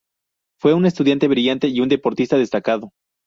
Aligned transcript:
Fue 0.59 0.73
un 0.73 0.87
estudiante 0.87 1.27
brillante 1.27 1.67
y 1.67 1.79
un 1.79 1.87
deportista 1.87 2.35
destacado. 2.35 2.89